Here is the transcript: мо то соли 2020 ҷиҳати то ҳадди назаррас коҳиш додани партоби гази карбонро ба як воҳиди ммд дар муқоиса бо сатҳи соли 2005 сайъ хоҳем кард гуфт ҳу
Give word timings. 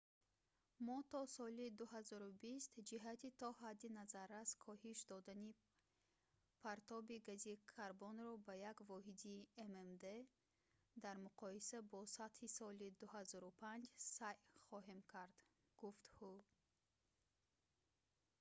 мо 0.85 0.97
то 1.11 1.19
соли 1.37 1.67
2020 1.79 2.87
ҷиҳати 2.89 3.29
то 3.41 3.47
ҳадди 3.61 3.89
назаррас 3.99 4.49
коҳиш 4.65 4.99
додани 5.11 5.51
партоби 6.63 7.17
гази 7.27 7.53
карбонро 7.75 8.33
ба 8.45 8.53
як 8.71 8.77
воҳиди 8.91 9.35
ммд 9.71 10.05
дар 11.03 11.15
муқоиса 11.25 11.77
бо 11.91 11.99
сатҳи 12.17 12.47
соли 12.57 12.87
2005 12.99 13.83
сайъ 14.15 14.39
хоҳем 14.67 14.99
кард 15.13 15.35
гуфт 15.79 16.03
ҳу 16.17 16.31